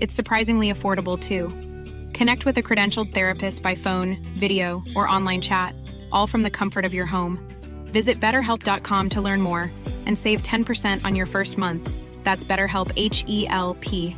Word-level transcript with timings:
It's 0.00 0.14
surprisingly 0.14 0.72
affordable 0.72 1.18
too. 1.18 1.48
Connect 2.12 2.44
with 2.44 2.58
a 2.58 2.62
credentialed 2.62 3.14
therapist 3.14 3.62
by 3.62 3.74
phone, 3.74 4.18
video, 4.38 4.82
or 4.94 5.08
online 5.08 5.40
chat, 5.40 5.74
all 6.12 6.26
from 6.26 6.42
the 6.42 6.50
comfort 6.50 6.84
of 6.84 6.94
your 6.94 7.06
home. 7.06 7.38
Visit 7.92 8.20
betterhelp.com 8.20 9.08
to 9.10 9.20
learn 9.20 9.40
more 9.40 9.70
and 10.06 10.18
save 10.18 10.42
10% 10.42 11.04
on 11.04 11.14
your 11.14 11.26
first 11.26 11.58
month. 11.58 11.90
That's 12.24 12.44
BetterHelp 12.44 12.92
H 12.96 13.24
E 13.26 13.46
L 13.48 13.76
P. 13.80 14.16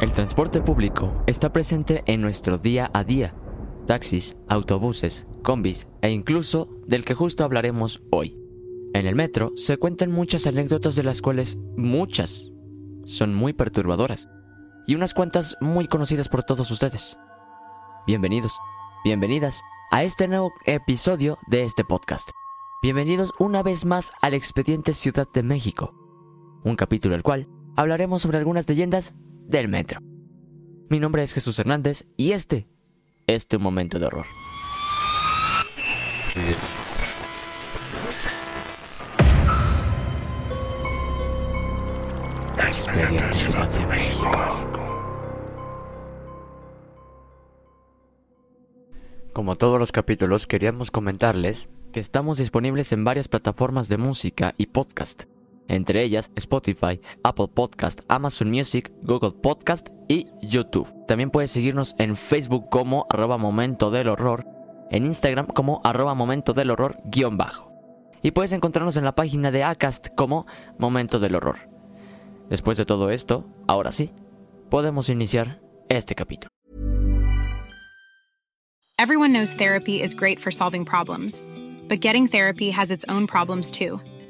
El 0.00 0.14
transporte 0.14 0.62
público 0.62 1.22
está 1.26 1.52
presente 1.52 2.02
en 2.06 2.22
nuestro 2.22 2.56
día 2.56 2.90
a 2.94 3.04
día. 3.04 3.34
Taxis, 3.90 4.36
autobuses, 4.46 5.26
combis 5.42 5.88
e 6.00 6.12
incluso 6.12 6.68
del 6.86 7.04
que 7.04 7.14
justo 7.14 7.42
hablaremos 7.42 8.00
hoy. 8.12 8.38
En 8.94 9.04
el 9.04 9.16
metro 9.16 9.50
se 9.56 9.78
cuentan 9.78 10.12
muchas 10.12 10.46
anécdotas 10.46 10.94
de 10.94 11.02
las 11.02 11.20
cuales 11.20 11.58
muchas 11.76 12.52
son 13.04 13.34
muy 13.34 13.52
perturbadoras 13.52 14.28
y 14.86 14.94
unas 14.94 15.12
cuantas 15.12 15.56
muy 15.60 15.88
conocidas 15.88 16.28
por 16.28 16.44
todos 16.44 16.70
ustedes. 16.70 17.18
Bienvenidos, 18.06 18.60
bienvenidas 19.02 19.60
a 19.90 20.04
este 20.04 20.28
nuevo 20.28 20.52
episodio 20.66 21.36
de 21.48 21.64
este 21.64 21.84
podcast. 21.84 22.30
Bienvenidos 22.84 23.32
una 23.40 23.64
vez 23.64 23.84
más 23.84 24.12
al 24.22 24.34
expediente 24.34 24.94
Ciudad 24.94 25.26
de 25.34 25.42
México, 25.42 25.96
un 26.62 26.76
capítulo 26.76 27.16
el 27.16 27.24
cual 27.24 27.48
hablaremos 27.74 28.22
sobre 28.22 28.38
algunas 28.38 28.68
leyendas 28.68 29.14
del 29.48 29.66
metro. 29.66 29.98
Mi 30.88 31.00
nombre 31.00 31.24
es 31.24 31.32
Jesús 31.32 31.58
Hernández 31.58 32.08
y 32.16 32.30
este 32.30 32.68
es 33.34 33.46
tu 33.46 33.60
momento 33.60 33.98
de 33.98 34.06
horror. 34.06 34.26
Como 49.32 49.56
todos 49.56 49.78
los 49.78 49.92
capítulos, 49.92 50.46
queríamos 50.46 50.90
comentarles 50.90 51.68
que 51.92 52.00
estamos 52.00 52.38
disponibles 52.38 52.92
en 52.92 53.04
varias 53.04 53.28
plataformas 53.28 53.88
de 53.88 53.96
música 53.96 54.54
y 54.58 54.66
podcast, 54.66 55.24
entre 55.70 56.02
ellas 56.02 56.30
Spotify, 56.34 57.00
Apple 57.22 57.48
Podcast, 57.54 58.00
Amazon 58.08 58.50
Music, 58.50 58.92
Google 59.02 59.30
Podcast 59.30 59.88
y 60.08 60.26
YouTube. 60.42 60.92
También 61.06 61.30
puedes 61.30 61.52
seguirnos 61.52 61.94
en 61.98 62.16
Facebook 62.16 62.68
como 62.70 63.06
arroba 63.08 63.38
momento 63.38 63.90
del 63.92 64.08
horror, 64.08 64.46
en 64.90 65.06
Instagram 65.06 65.46
como 65.46 65.80
arroba 65.84 66.14
momento 66.14 66.52
del 66.52 66.70
horror 66.70 66.98
guion 67.04 67.36
bajo. 67.36 67.70
Y 68.20 68.32
puedes 68.32 68.52
encontrarnos 68.52 68.96
en 68.96 69.04
la 69.04 69.14
página 69.14 69.50
de 69.50 69.62
Acast 69.62 70.08
como 70.14 70.46
Momento 70.76 71.20
del 71.20 71.36
Horror. 71.36 71.70
Después 72.50 72.76
de 72.76 72.84
todo 72.84 73.10
esto, 73.10 73.46
ahora 73.66 73.92
sí, 73.92 74.10
podemos 74.68 75.08
iniciar 75.08 75.62
este 75.88 76.14
capítulo. 76.14 76.50
Everyone 78.98 79.32
knows 79.32 79.54
therapy 79.54 80.02
is 80.02 80.14
great 80.14 80.38
for 80.38 80.52
solving 80.52 80.84
problems. 80.84 81.42
But 81.88 82.00
getting 82.02 82.26
therapy 82.26 82.70
has 82.70 82.90
its 82.90 83.06
own 83.08 83.26
problems 83.26 83.72
too. 83.72 84.00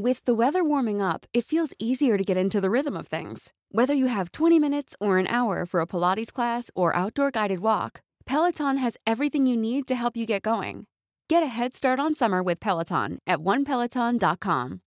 With 0.00 0.24
the 0.26 0.32
weather 0.32 0.62
warming 0.62 1.02
up, 1.02 1.26
it 1.34 1.44
feels 1.44 1.74
easier 1.80 2.16
to 2.16 2.22
get 2.22 2.36
into 2.36 2.60
the 2.60 2.70
rhythm 2.70 2.96
of 2.96 3.08
things. 3.08 3.52
Whether 3.72 3.94
you 3.94 4.06
have 4.06 4.30
20 4.30 4.60
minutes 4.60 4.94
or 5.00 5.18
an 5.18 5.26
hour 5.26 5.66
for 5.66 5.80
a 5.80 5.86
Pilates 5.86 6.32
class 6.32 6.70
or 6.76 6.94
outdoor 6.94 7.32
guided 7.32 7.58
walk, 7.58 8.02
Peloton 8.24 8.76
has 8.76 8.96
everything 9.04 9.44
you 9.44 9.56
need 9.56 9.88
to 9.88 9.96
help 9.96 10.16
you 10.16 10.24
get 10.24 10.42
going. 10.42 10.86
Get 11.28 11.42
a 11.42 11.48
head 11.48 11.74
start 11.74 11.98
on 11.98 12.14
summer 12.14 12.44
with 12.44 12.60
Peloton 12.60 13.18
at 13.26 13.40
onepeloton.com. 13.40 14.82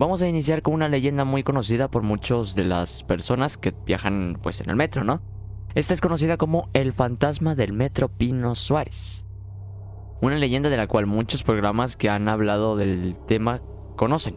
Vamos 0.00 0.22
a 0.22 0.26
iniciar 0.26 0.62
con 0.62 0.74
una 0.74 0.88
leyenda 0.88 1.24
muy 1.24 1.44
conocida 1.44 1.88
por 1.88 2.02
muchos 2.02 2.56
de 2.56 2.64
las 2.64 3.04
personas 3.04 3.56
que 3.56 3.72
viajan 3.86 4.36
pues 4.42 4.60
en 4.60 4.70
el 4.70 4.74
metro, 4.74 5.04
¿no? 5.04 5.39
Esta 5.72 5.94
es 5.94 6.00
conocida 6.00 6.36
como 6.36 6.68
el 6.72 6.92
fantasma 6.92 7.54
del 7.54 7.72
metro 7.72 8.08
Pino 8.08 8.56
Suárez. 8.56 9.24
Una 10.20 10.36
leyenda 10.36 10.68
de 10.68 10.76
la 10.76 10.88
cual 10.88 11.06
muchos 11.06 11.44
programas 11.44 11.94
que 11.94 12.10
han 12.10 12.28
hablado 12.28 12.76
del 12.76 13.16
tema 13.28 13.62
conocen. 13.94 14.36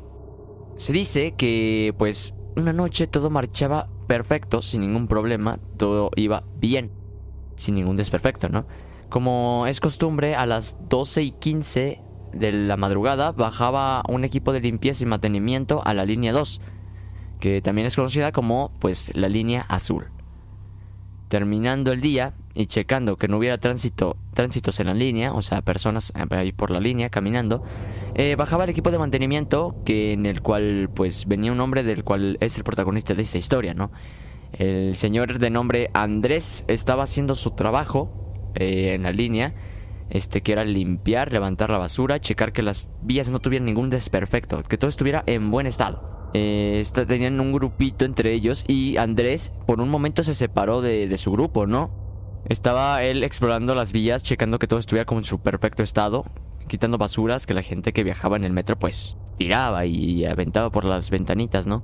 Se 0.76 0.94
dice 0.94 1.32
que 1.32 1.96
pues 1.98 2.36
una 2.56 2.72
noche 2.72 3.08
todo 3.08 3.32
marchaba 3.32 3.90
perfecto, 4.06 4.62
sin 4.62 4.82
ningún 4.82 5.08
problema, 5.08 5.58
todo 5.76 6.12
iba 6.16 6.44
bien, 6.58 6.92
sin 7.56 7.76
ningún 7.76 7.96
desperfecto, 7.96 8.50
¿no? 8.50 8.68
Como 9.10 9.66
es 9.68 9.80
costumbre, 9.80 10.36
a 10.36 10.46
las 10.46 10.78
12 10.88 11.24
y 11.24 11.32
15 11.32 12.00
de 12.32 12.52
la 12.52 12.78
madrugada 12.78 13.32
bajaba 13.32 14.04
un 14.08 14.24
equipo 14.24 14.54
de 14.54 14.62
limpieza 14.62 15.04
y 15.04 15.08
mantenimiento 15.08 15.82
a 15.84 15.96
la 15.96 16.06
línea 16.06 16.32
2, 16.32 16.62
que 17.40 17.60
también 17.62 17.88
es 17.88 17.96
conocida 17.96 18.32
como 18.32 18.70
pues 18.80 19.16
la 19.16 19.30
línea 19.30 19.66
azul. 19.68 20.13
Terminando 21.34 21.92
el 21.92 22.00
día 22.00 22.36
y 22.54 22.68
checando 22.68 23.18
que 23.18 23.28
no 23.28 23.40
hubiera 23.40 23.58
tránsito, 23.58 24.18
tránsitos 24.36 24.80
en 24.80 24.86
la 24.86 24.94
línea, 24.94 25.34
o 25.34 25.42
sea, 25.42 25.64
personas 25.64 26.14
ahí 26.30 26.52
por 26.52 26.70
la 26.70 26.80
línea 26.80 27.10
caminando, 27.10 27.64
eh, 28.14 28.36
bajaba 28.36 28.66
el 28.66 28.70
equipo 28.70 28.92
de 28.92 29.00
mantenimiento 29.00 29.76
que 29.84 30.12
en 30.12 30.28
el 30.28 30.44
cual 30.44 30.92
pues 30.94 31.26
venía 31.26 31.52
un 31.52 31.60
hombre 31.60 31.82
del 31.82 32.04
cual 32.04 32.38
es 32.40 32.56
el 32.58 32.64
protagonista 32.64 33.16
de 33.16 33.24
esta 33.24 33.40
historia, 33.40 33.74
¿no? 33.74 33.92
El 34.52 34.96
señor 34.96 35.40
de 35.40 35.50
nombre 35.50 35.90
Andrés 35.96 36.66
estaba 36.68 37.02
haciendo 37.02 37.34
su 37.34 37.50
trabajo 37.50 38.14
eh, 38.54 38.94
en 38.94 39.02
la 39.02 39.12
línea 39.12 39.56
este 40.10 40.42
que 40.42 40.52
era 40.52 40.66
limpiar, 40.66 41.32
levantar 41.32 41.70
la 41.70 41.78
basura, 41.78 42.20
checar 42.20 42.54
que 42.54 42.62
las 42.62 42.90
vías 43.02 43.30
no 43.30 43.40
tuvieran 43.40 43.66
ningún 43.66 43.90
desperfecto, 43.90 44.62
que 44.64 44.78
todo 44.78 44.90
estuviera 44.90 45.24
en 45.26 45.52
buen 45.52 45.68
estado. 45.68 46.30
Eh, 46.34 46.84
tenían 47.08 47.40
un 47.40 47.52
grupito 47.52 48.06
entre 48.06 48.34
ellos 48.34 48.66
y 48.68 48.98
Andrés 48.98 49.54
por 49.68 49.80
un 49.80 49.90
momento 49.90 50.24
se 50.24 50.34
separó 50.34 50.82
de, 50.82 51.08
de 51.08 51.18
su 51.18 51.32
grupo, 51.32 51.68
¿no? 51.68 51.92
Estaba 52.50 53.04
él 53.04 53.24
explorando 53.24 53.76
las 53.76 53.92
vías, 53.92 54.24
checando 54.24 54.60
que 54.60 54.68
todo 54.68 54.80
estuviera 54.80 55.06
como 55.06 55.20
en 55.20 55.26
su 55.26 55.40
perfecto 55.40 55.84
estado, 55.84 56.26
quitando 56.68 56.98
basuras 56.98 57.46
que 57.46 57.54
la 57.54 57.62
gente 57.62 57.94
que 57.94 58.04
viajaba 58.04 58.36
en 58.36 58.44
el 58.44 58.52
metro 58.52 58.78
pues 58.78 59.18
tiraba 59.38 59.86
y 59.86 60.26
aventaba 60.26 60.70
por 60.72 60.86
las 60.86 61.10
ventanitas, 61.10 61.68
¿no? 61.68 61.84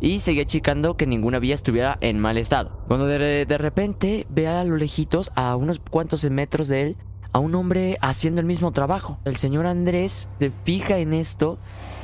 Y 0.00 0.20
seguía 0.20 0.44
checando 0.44 0.96
que 0.96 1.06
ninguna 1.06 1.40
vía 1.40 1.54
estuviera 1.54 1.98
en 2.00 2.20
mal 2.20 2.38
estado. 2.38 2.84
Cuando 2.86 3.06
de, 3.06 3.46
de 3.46 3.58
repente 3.58 4.26
ve 4.30 4.46
a 4.46 4.62
lo 4.62 4.76
lejitos, 4.76 5.32
a 5.34 5.56
unos 5.56 5.80
cuantos 5.80 6.24
metros 6.30 6.68
de 6.68 6.82
él, 6.82 6.96
a 7.32 7.38
un 7.38 7.54
hombre 7.54 7.98
haciendo 8.00 8.40
el 8.40 8.46
mismo 8.46 8.72
trabajo. 8.72 9.18
El 9.24 9.36
señor 9.36 9.66
Andrés 9.66 10.28
se 10.38 10.52
fija 10.64 10.98
en 10.98 11.14
esto 11.14 11.58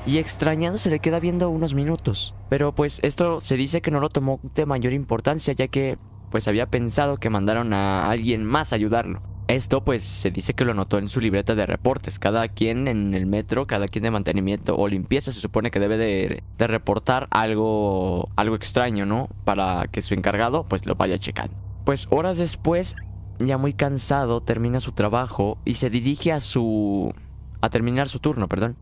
y 0.06 0.18
extrañado 0.18 0.78
se 0.78 0.90
le 0.90 0.98
queda 0.98 1.20
viendo 1.20 1.48
unos 1.50 1.74
minutos. 1.74 2.34
Pero 2.48 2.74
pues 2.74 3.00
esto 3.02 3.40
se 3.40 3.56
dice 3.56 3.80
que 3.80 3.90
no 3.90 4.00
lo 4.00 4.08
tomó 4.08 4.40
de 4.54 4.66
mayor 4.66 4.92
importancia 4.92 5.54
ya 5.54 5.68
que 5.68 5.98
pues 6.30 6.48
había 6.48 6.66
pensado 6.66 7.18
que 7.18 7.30
mandaron 7.30 7.72
a 7.72 8.10
alguien 8.10 8.44
más 8.44 8.72
a 8.72 8.76
ayudarlo. 8.76 9.20
Esto 9.46 9.84
pues 9.84 10.02
se 10.02 10.30
dice 10.30 10.54
que 10.54 10.64
lo 10.64 10.72
anotó 10.72 10.98
en 10.98 11.08
su 11.08 11.20
libreta 11.20 11.54
de 11.54 11.66
reportes. 11.66 12.18
Cada 12.18 12.48
quien 12.48 12.88
en 12.88 13.14
el 13.14 13.26
metro, 13.26 13.66
cada 13.66 13.88
quien 13.88 14.02
de 14.02 14.10
mantenimiento 14.10 14.74
o 14.76 14.88
limpieza 14.88 15.32
se 15.32 15.40
supone 15.40 15.70
que 15.70 15.80
debe 15.80 15.98
de, 15.98 16.42
de 16.56 16.66
reportar 16.66 17.28
algo, 17.30 18.30
algo 18.36 18.56
extraño, 18.56 19.04
¿no? 19.04 19.28
Para 19.44 19.86
que 19.88 20.02
su 20.02 20.14
encargado 20.14 20.64
pues 20.64 20.86
lo 20.86 20.94
vaya 20.94 21.18
checando. 21.18 21.54
Pues 21.84 22.08
horas 22.10 22.38
después, 22.38 22.96
ya 23.38 23.58
muy 23.58 23.72
cansado, 23.72 24.42
termina 24.42 24.80
su 24.80 24.92
trabajo 24.92 25.58
y 25.64 25.74
se 25.74 25.90
dirige 25.90 26.32
a 26.32 26.40
su... 26.40 27.12
a 27.60 27.70
terminar 27.70 28.08
su 28.08 28.20
turno, 28.20 28.48
perdón. 28.48 28.76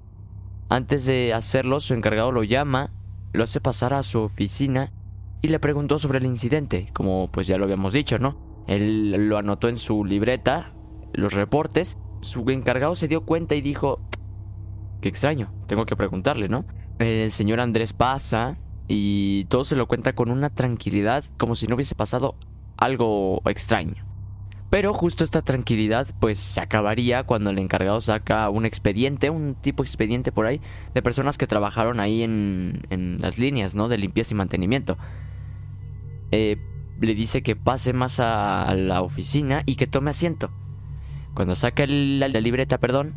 Antes 0.68 1.04
de 1.04 1.34
hacerlo, 1.34 1.80
su 1.80 1.94
encargado 1.94 2.32
lo 2.32 2.44
llama, 2.44 2.90
lo 3.32 3.44
hace 3.44 3.60
pasar 3.60 3.94
a 3.94 4.02
su 4.02 4.20
oficina 4.20 4.92
y 5.42 5.48
le 5.48 5.58
preguntó 5.58 5.98
sobre 5.98 6.18
el 6.18 6.26
incidente, 6.26 6.88
como 6.92 7.28
pues 7.30 7.46
ya 7.46 7.58
lo 7.58 7.64
habíamos 7.64 7.92
dicho, 7.92 8.18
¿no? 8.18 8.36
Él 8.66 9.28
lo 9.28 9.38
anotó 9.38 9.68
en 9.68 9.76
su 9.76 10.04
libreta, 10.04 10.72
los 11.12 11.32
reportes. 11.32 11.98
Su 12.20 12.48
encargado 12.50 12.94
se 12.94 13.08
dio 13.08 13.24
cuenta 13.26 13.54
y 13.54 13.60
dijo, 13.60 14.00
qué 15.00 15.08
extraño, 15.08 15.52
tengo 15.66 15.84
que 15.84 15.96
preguntarle, 15.96 16.48
¿no? 16.48 16.64
El 16.98 17.32
señor 17.32 17.58
Andrés 17.58 17.92
pasa 17.92 18.56
y 18.86 19.44
todo 19.46 19.64
se 19.64 19.76
lo 19.76 19.88
cuenta 19.88 20.14
con 20.14 20.30
una 20.30 20.50
tranquilidad 20.50 21.24
como 21.38 21.56
si 21.56 21.66
no 21.66 21.74
hubiese 21.74 21.94
pasado 21.94 22.36
algo 22.76 23.42
extraño. 23.46 24.11
Pero 24.72 24.94
justo 24.94 25.22
esta 25.22 25.42
tranquilidad 25.42 26.08
pues 26.18 26.38
se 26.38 26.58
acabaría 26.58 27.24
cuando 27.24 27.50
el 27.50 27.58
encargado 27.58 28.00
saca 28.00 28.48
un 28.48 28.64
expediente, 28.64 29.28
un 29.28 29.54
tipo 29.54 29.82
expediente 29.82 30.32
por 30.32 30.46
ahí, 30.46 30.62
de 30.94 31.02
personas 31.02 31.36
que 31.36 31.46
trabajaron 31.46 32.00
ahí 32.00 32.22
en, 32.22 32.80
en 32.88 33.20
las 33.20 33.36
líneas, 33.36 33.74
¿no? 33.74 33.88
De 33.88 33.98
limpieza 33.98 34.32
y 34.32 34.38
mantenimiento. 34.38 34.96
Eh, 36.30 36.56
le 37.02 37.14
dice 37.14 37.42
que 37.42 37.54
pase 37.54 37.92
más 37.92 38.18
a, 38.18 38.74
la 38.74 39.02
oficina 39.02 39.62
y 39.66 39.74
que 39.74 39.86
tome 39.86 40.08
asiento. 40.08 40.50
Cuando 41.34 41.54
saca 41.54 41.84
la, 41.86 42.28
libreta, 42.28 42.78
perdón, 42.78 43.16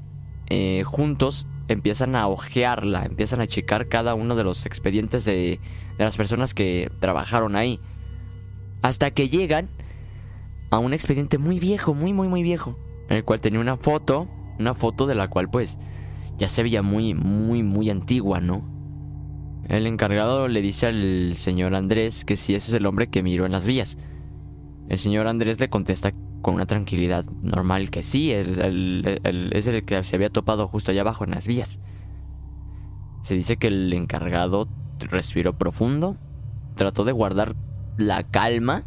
eh, 0.49 0.83
juntos 0.83 1.47
empiezan 1.69 2.17
a 2.17 2.27
ojearla, 2.27 3.05
empiezan 3.05 3.39
a 3.39 3.47
checar 3.47 3.87
cada 3.87 4.13
uno 4.13 4.35
de 4.35 4.43
los 4.43 4.65
expedientes 4.65 5.23
de, 5.23 5.61
de 5.97 6.03
las 6.03 6.17
personas 6.17 6.53
que 6.53 6.91
trabajaron 6.99 7.55
ahí. 7.55 7.79
Hasta 8.81 9.11
que 9.11 9.29
llegan 9.29 9.69
a 10.69 10.79
un 10.79 10.93
expediente 10.93 11.37
muy 11.37 11.59
viejo, 11.59 11.93
muy, 11.93 12.13
muy, 12.13 12.27
muy 12.27 12.43
viejo. 12.43 12.77
En 13.09 13.17
el 13.17 13.23
cual 13.23 13.41
tenía 13.41 13.59
una 13.59 13.77
foto, 13.77 14.27
una 14.59 14.73
foto 14.73 15.05
de 15.07 15.15
la 15.15 15.29
cual 15.29 15.49
pues 15.49 15.77
ya 16.37 16.47
se 16.47 16.63
veía 16.63 16.81
muy, 16.81 17.13
muy, 17.13 17.63
muy 17.63 17.89
antigua, 17.89 18.39
¿no? 18.41 18.63
El 19.67 19.87
encargado 19.87 20.47
le 20.47 20.61
dice 20.61 20.87
al 20.87 21.33
señor 21.35 21.75
Andrés 21.75 22.23
que 22.23 22.37
si 22.37 22.53
ese 22.53 22.71
es 22.71 22.73
el 22.75 22.85
hombre 22.85 23.07
que 23.07 23.23
miró 23.23 23.45
en 23.45 23.51
las 23.51 23.65
vías. 23.65 23.97
El 24.89 24.97
señor 24.97 25.27
Andrés 25.27 25.59
le 25.59 25.69
contesta 25.69 26.13
con 26.41 26.55
una 26.55 26.67
tranquilidad 26.67 27.25
normal 27.41 27.89
que 27.89 28.03
sí, 28.03 28.31
es 28.31 28.59
el, 28.59 29.83
que 29.87 30.03
se 30.03 30.15
había 30.15 30.29
topado 30.29 30.67
justo 30.67 30.91
allá 30.91 31.01
abajo 31.01 31.23
en 31.23 31.31
las 31.31 31.47
vías. 31.47 31.79
Se 33.23 33.33
dice 33.33 33.57
que 33.57 33.67
el 33.67 33.91
encargado 33.93 34.67
respiró 34.99 35.57
profundo, 35.57 36.17
trató 36.75 37.03
de 37.03 37.11
guardar 37.11 37.55
la 37.97 38.21
calma 38.21 38.85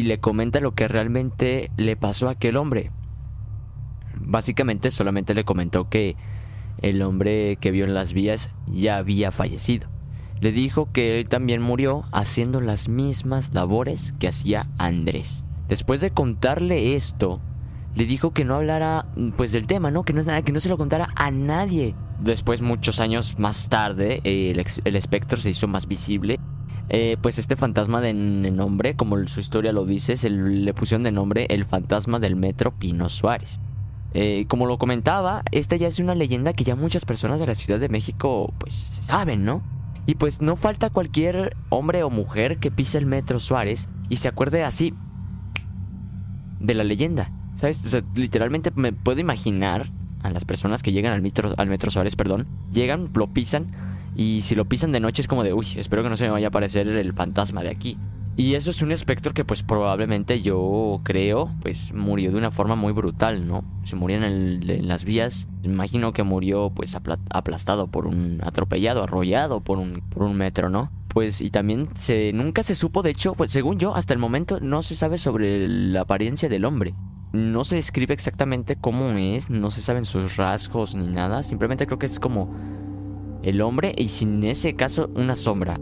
y 0.00 0.02
le 0.02 0.18
comenta 0.18 0.60
lo 0.60 0.74
que 0.74 0.88
realmente 0.88 1.70
le 1.76 1.94
pasó 1.94 2.28
a 2.28 2.32
aquel 2.32 2.56
hombre. 2.56 2.90
Básicamente 4.18 4.90
solamente 4.90 5.34
le 5.34 5.44
comentó 5.44 5.90
que 5.90 6.16
el 6.80 7.02
hombre 7.02 7.58
que 7.60 7.70
vio 7.70 7.84
en 7.84 7.92
las 7.92 8.14
vías 8.14 8.48
ya 8.66 8.96
había 8.96 9.30
fallecido. 9.30 9.90
Le 10.40 10.52
dijo 10.52 10.90
que 10.90 11.20
él 11.20 11.28
también 11.28 11.60
murió 11.60 12.04
haciendo 12.12 12.62
las 12.62 12.88
mismas 12.88 13.52
labores 13.52 14.14
que 14.18 14.28
hacía 14.28 14.68
Andrés. 14.78 15.44
Después 15.68 16.00
de 16.00 16.12
contarle 16.12 16.96
esto, 16.96 17.42
le 17.94 18.06
dijo 18.06 18.32
que 18.32 18.46
no 18.46 18.54
hablara 18.54 19.04
pues 19.36 19.52
del 19.52 19.66
tema, 19.66 19.90
¿no? 19.90 20.02
Que 20.02 20.14
no, 20.14 20.22
que 20.42 20.52
no 20.52 20.60
se 20.60 20.70
lo 20.70 20.78
contara 20.78 21.10
a 21.14 21.30
nadie. 21.30 21.94
Después, 22.20 22.62
muchos 22.62 23.00
años 23.00 23.38
más 23.38 23.68
tarde, 23.68 24.22
el, 24.24 24.96
espectro 24.96 25.38
se 25.38 25.50
hizo 25.50 25.68
más 25.68 25.86
visible. 25.86 26.40
Eh, 26.92 27.16
pues 27.22 27.38
este 27.38 27.54
fantasma 27.54 28.00
de 28.00 28.12
nombre, 28.12 28.96
como 28.96 29.24
su 29.28 29.38
historia 29.38 29.70
lo 29.72 29.86
dice, 29.86 30.16
se 30.16 30.28
le 30.28 30.74
pusieron 30.74 31.04
de 31.04 31.12
nombre 31.12 31.46
el 31.50 31.64
fantasma 31.64 32.18
del 32.18 32.34
metro 32.34 32.74
Pino 32.74 33.08
Suárez. 33.08 33.60
Eh, 34.12 34.46
como 34.48 34.66
lo 34.66 34.76
comentaba, 34.76 35.44
esta 35.52 35.76
ya 35.76 35.86
es 35.86 36.00
una 36.00 36.16
leyenda 36.16 36.52
que 36.52 36.64
ya 36.64 36.74
muchas 36.74 37.04
personas 37.04 37.38
de 37.38 37.46
la 37.46 37.54
Ciudad 37.54 37.78
de 37.78 37.88
México 37.88 38.52
pues 38.58 38.74
saben, 38.74 39.44
¿no? 39.44 39.62
Y 40.06 40.16
pues 40.16 40.42
no 40.42 40.56
falta 40.56 40.90
cualquier 40.90 41.56
hombre 41.68 42.02
o 42.02 42.10
mujer 42.10 42.58
que 42.58 42.72
pise 42.72 42.98
el 42.98 43.06
metro 43.06 43.38
Suárez 43.38 43.88
y 44.08 44.16
se 44.16 44.26
acuerde 44.26 44.64
así 44.64 44.92
de 46.58 46.74
la 46.74 46.82
leyenda. 46.82 47.30
¿Sabes? 47.54 47.94
literalmente 48.14 48.72
me 48.74 48.92
puedo 48.92 49.20
imaginar 49.20 49.92
a 50.22 50.30
las 50.30 50.44
personas 50.44 50.82
que 50.82 50.92
llegan 50.92 51.12
al 51.12 51.22
metro, 51.22 51.54
al 51.56 51.68
metro 51.68 51.90
Suárez, 51.90 52.16
perdón, 52.16 52.48
llegan, 52.72 53.06
lo 53.14 53.28
pisan 53.28 53.89
y 54.14 54.40
si 54.42 54.54
lo 54.54 54.66
pisan 54.66 54.92
de 54.92 55.00
noche 55.00 55.22
es 55.22 55.28
como 55.28 55.42
de, 55.42 55.52
uy, 55.52 55.66
espero 55.76 56.02
que 56.02 56.08
no 56.08 56.16
se 56.16 56.24
me 56.24 56.30
vaya 56.30 56.46
a 56.46 56.48
aparecer 56.48 56.88
el 56.88 57.12
fantasma 57.12 57.62
de 57.62 57.70
aquí. 57.70 57.96
Y 58.36 58.54
eso 58.54 58.70
es 58.70 58.80
un 58.80 58.90
espectro 58.90 59.34
que 59.34 59.44
pues 59.44 59.62
probablemente 59.62 60.40
yo 60.40 61.00
creo 61.04 61.50
pues 61.60 61.92
murió 61.92 62.30
de 62.30 62.38
una 62.38 62.50
forma 62.50 62.74
muy 62.74 62.92
brutal, 62.92 63.46
¿no? 63.46 63.64
Se 63.82 63.96
murió 63.96 64.22
en, 64.22 64.88
las 64.88 65.04
vías, 65.04 65.46
imagino 65.62 66.12
que 66.12 66.22
murió 66.22 66.70
pues 66.70 66.94
aplastado 66.94 67.88
por 67.88 68.06
un 68.06 68.40
atropellado, 68.42 69.02
arrollado 69.02 69.60
por 69.60 69.78
un, 69.78 70.02
por 70.08 70.22
un 70.22 70.36
metro, 70.36 70.70
¿no? 70.70 70.90
Pues 71.08 71.40
y 71.42 71.50
también 71.50 71.88
se 71.94 72.32
nunca 72.32 72.62
se 72.62 72.76
supo, 72.76 73.02
de 73.02 73.10
hecho, 73.10 73.34
pues 73.34 73.50
según 73.50 73.78
yo, 73.78 73.94
hasta 73.94 74.14
el 74.14 74.20
momento 74.20 74.58
no 74.60 74.80
se 74.80 74.94
sabe 74.94 75.18
sobre 75.18 75.68
la 75.68 76.02
apariencia 76.02 76.48
del 76.48 76.64
hombre. 76.64 76.94
No 77.32 77.62
se 77.64 77.76
describe 77.76 78.14
exactamente 78.14 78.74
cómo 78.74 79.10
es, 79.10 79.50
no 79.50 79.70
se 79.70 79.82
saben 79.82 80.04
sus 80.04 80.36
rasgos 80.36 80.94
ni 80.94 81.08
nada, 81.08 81.42
simplemente 81.42 81.86
creo 81.86 81.98
que 81.98 82.06
es 82.06 82.18
como 82.18 82.54
el 83.42 83.60
hombre 83.62 83.92
y 83.96 84.08
sin 84.08 84.42
ese 84.44 84.74
caso 84.74 85.10
una 85.14 85.36
sombra. 85.36 85.78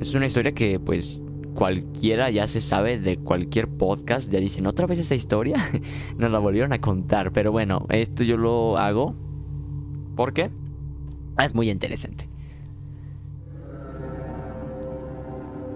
Es 0.00 0.14
una 0.14 0.26
historia 0.26 0.52
que 0.52 0.80
pues 0.80 1.22
cualquiera 1.54 2.30
ya 2.30 2.46
se 2.46 2.60
sabe 2.60 2.98
de 2.98 3.18
cualquier 3.18 3.68
podcast, 3.68 4.32
ya 4.32 4.40
dicen 4.40 4.66
otra 4.66 4.86
vez 4.86 4.98
esta 4.98 5.14
historia, 5.14 5.70
nos 6.16 6.30
la 6.30 6.38
volvieron 6.38 6.72
a 6.72 6.80
contar, 6.80 7.32
pero 7.32 7.52
bueno, 7.52 7.86
esto 7.90 8.24
yo 8.24 8.36
lo 8.36 8.78
hago 8.78 9.14
porque 10.16 10.50
es 11.38 11.54
muy 11.54 11.70
interesante. 11.70 12.28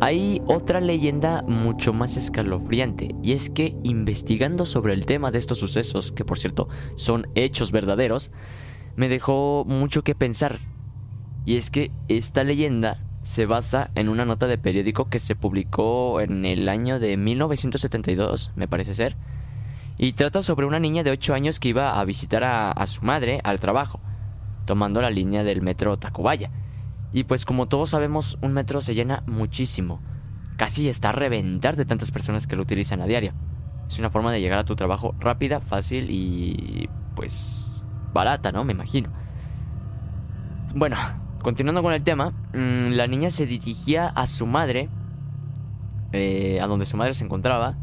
Hay 0.00 0.43
otra 0.47 0.81
leyenda 0.81 1.43
mucho 1.49 1.93
más 1.93 2.16
escalofriante, 2.16 3.14
y 3.23 3.33
es 3.33 3.49
que 3.49 3.76
investigando 3.85 4.66
sobre 4.66 4.93
el 4.93 5.07
tema 5.07 5.31
de 5.31 5.38
estos 5.38 5.59
sucesos, 5.59 6.12
que 6.12 6.25
por 6.25 6.38
cierto 6.38 6.69
son 6.95 7.28
hechos 7.35 7.73
verdaderos, 7.73 8.31
me 8.97 9.09
dejó 9.09 9.64
mucho 9.66 10.02
que 10.02 10.14
pensar. 10.14 10.59
Y 11.44 11.56
es 11.56 11.70
que 11.70 11.90
esta 12.08 12.44
leyenda 12.44 12.98
se 13.22 13.46
basa 13.46 13.90
en 13.94 14.08
una 14.08 14.24
nota 14.24 14.46
de 14.46 14.58
periódico 14.58 15.08
que 15.08 15.18
se 15.18 15.34
publicó 15.34 16.20
en 16.20 16.44
el 16.44 16.68
año 16.68 16.98
de 16.98 17.16
1972, 17.16 18.52
me 18.54 18.68
parece 18.68 18.94
ser, 18.94 19.16
y 19.96 20.12
trata 20.12 20.42
sobre 20.42 20.66
una 20.66 20.78
niña 20.78 21.02
de 21.02 21.10
8 21.10 21.34
años 21.34 21.58
que 21.58 21.70
iba 21.70 21.98
a 21.98 22.04
visitar 22.04 22.44
a, 22.44 22.86
su 22.86 23.02
madre 23.02 23.40
al 23.44 23.60
trabajo, 23.60 24.00
tomando 24.66 25.00
la 25.00 25.10
línea 25.10 25.44
del 25.44 25.62
metro 25.62 25.98
Tacubaya. 25.98 26.50
Y 27.12 27.24
pues 27.24 27.44
como 27.44 27.66
todos 27.66 27.90
sabemos, 27.90 28.38
un 28.42 28.52
metro 28.52 28.80
se 28.80 28.94
llena 28.94 29.22
muchísimo, 29.26 29.98
casi 30.56 30.88
está 30.88 31.10
a 31.10 31.12
reventar 31.12 31.76
de 31.76 31.84
tantas 31.84 32.10
personas 32.10 32.46
que 32.46 32.56
lo 32.56 32.62
utilizan 32.62 33.00
a 33.00 33.06
diario. 33.06 33.32
Es 33.88 33.98
una 33.98 34.10
forma 34.10 34.32
de 34.32 34.40
llegar 34.40 34.58
a 34.58 34.64
tu 34.64 34.76
trabajo 34.76 35.14
rápida, 35.18 35.60
fácil 35.60 36.10
y 36.10 36.88
pues 37.14 37.70
barata, 38.12 38.50
¿no? 38.50 38.64
Me 38.64 38.72
imagino. 38.72 39.10
Bueno, 40.74 40.96
Continuando 41.44 41.82
con 41.82 41.92
el 41.92 42.02
tema, 42.02 42.30
mm, 42.54 42.92
la 42.92 43.06
niña 43.06 43.28
se 43.28 43.44
dirigía 43.44 44.06
a 44.06 44.26
su 44.26 44.46
madre, 44.46 44.88
eh, 46.12 46.58
a 46.62 46.66
donde 46.66 46.86
su 46.86 46.96
madre 46.96 47.12
se 47.12 47.22
encontraba, 47.22 47.76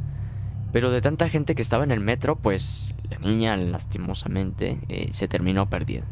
pero 0.72 0.90
de 0.90 1.00
tanta 1.00 1.30
gente 1.30 1.54
que 1.54 1.62
estaba 1.62 1.84
en 1.84 1.92
el 1.92 2.00
metro, 2.00 2.36
pues 2.36 2.96
la 3.08 3.20
niña 3.20 3.56
lastimosamente 3.58 4.80
eh, 4.90 5.10
se 5.12 5.28
terminó 5.28 5.70
perdiendo. 5.70 6.08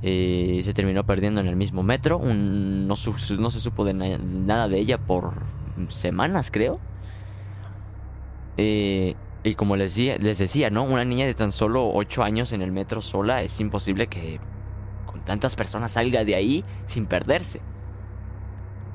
Eh, 0.00 0.62
se 0.64 0.72
terminó 0.72 1.04
perdiendo 1.04 1.42
en 1.42 1.46
el 1.46 1.56
mismo 1.56 1.82
metro, 1.82 2.18
no, 2.24 2.96
se 2.96 3.60
supo 3.60 3.84
de 3.84 3.92
nada 3.92 4.68
de 4.68 4.78
ella 4.78 4.96
por 4.96 5.42
semanas, 5.88 6.50
creo. 6.50 6.80
Y 8.56 9.54
como 9.56 9.76
les 9.76 9.98
les 9.98 10.38
decía, 10.38 10.70
¿no? 10.70 10.84
Una 10.84 11.04
niña 11.04 11.26
de 11.26 11.34
tan 11.34 11.52
solo 11.52 11.90
8 11.92 12.22
años 12.22 12.54
en 12.54 12.62
el 12.62 12.72
metro 12.72 13.02
sola 13.02 13.42
es 13.42 13.60
imposible 13.60 14.06
que 14.06 14.40
tantas 15.24 15.56
personas 15.56 15.92
salga 15.92 16.24
de 16.24 16.34
ahí 16.34 16.64
sin 16.86 17.06
perderse. 17.06 17.60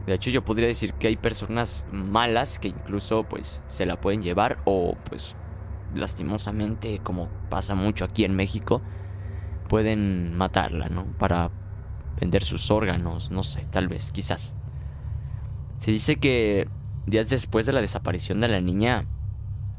De 0.06 0.14
hecho, 0.14 0.30
yo 0.30 0.46
podría 0.46 0.68
decir 0.68 0.94
que 0.94 1.08
hay 1.08 1.18
personas 1.18 1.86
malas 1.92 2.60
que 2.60 2.70
incluso 2.70 3.24
pues 3.24 3.62
se 3.68 3.86
la 3.86 4.00
pueden 4.00 4.22
llevar 4.22 4.60
o 4.66 4.96
pues 5.10 5.36
lastimosamente, 5.94 7.00
como 7.00 7.30
pasa 7.50 7.76
mucho 7.76 8.06
aquí 8.06 8.24
en 8.24 8.36
México, 8.36 8.82
pueden 9.68 10.36
matarla, 10.36 10.88
¿no? 10.90 11.06
Para 11.18 11.52
vender 12.20 12.44
sus 12.44 12.72
órganos, 12.72 13.32
no 13.32 13.44
sé, 13.44 13.66
tal 13.70 13.88
vez, 13.88 14.12
quizás. 14.12 14.56
Se 15.80 15.92
dice 15.92 16.18
que 16.18 16.68
días 17.06 17.30
después 17.30 17.66
de 17.66 17.74
la 17.74 17.82
desaparición 17.82 18.40
de 18.40 18.48
la 18.48 18.62
niña, 18.62 19.06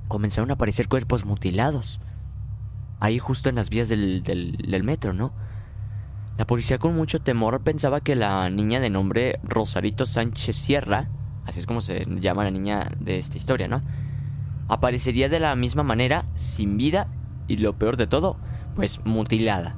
comenzaron 0.09 0.51
a 0.51 0.55
aparecer 0.55 0.89
cuerpos 0.89 1.25
mutilados. 1.25 2.01
Ahí 3.01 3.19
justo 3.19 3.49
en 3.49 3.57
las 3.57 3.71
vías 3.71 3.89
del, 3.89 4.23
del, 4.23 4.83
metro, 4.83 5.13
¿no? 5.13 5.33
La 6.39 6.47
policía 6.47 6.79
con 6.79 6.95
mucho 6.95 7.21
temor 7.21 7.63
pensaba 7.63 8.01
que 8.01 8.15
la 8.15 8.49
niña 8.49 8.79
de 8.79 8.91
nombre 8.91 9.41
Rosarito 9.43 10.07
Sánchez 10.07 10.55
Sierra, 10.55 11.09
así 11.45 11.59
es 11.59 11.67
como 11.67 11.81
se 11.81 12.07
llama 12.09 12.45
la 12.45 12.53
niña 12.53 12.93
de 13.01 13.19
esta 13.19 13.37
historia, 13.37 13.67
¿no? 13.67 13.83
Aparecería 14.69 15.29
de 15.29 15.41
la 15.41 15.57
misma 15.57 15.83
manera, 15.83 16.27
sin 16.37 16.77
vida 16.77 17.09
y 17.49 17.57
lo 17.57 17.77
peor 17.77 17.97
de 17.97 18.07
todo, 18.07 18.37
pues 18.77 19.01
mutilada. 19.05 19.75